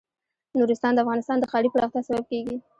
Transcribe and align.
نورستان 0.57 0.91
د 0.93 0.99
افغانستان 1.03 1.37
د 1.39 1.43
ښاري 1.51 1.69
پراختیا 1.73 2.01
سبب 2.07 2.23
کېږي. 2.31 2.55